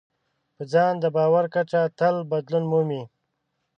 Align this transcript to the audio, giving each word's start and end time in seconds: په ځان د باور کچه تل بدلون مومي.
په 0.55 0.63
ځان 0.71 0.93
د 0.99 1.05
باور 1.15 1.45
کچه 1.55 1.81
تل 1.99 2.15
بدلون 2.31 2.63
مومي. 2.71 3.03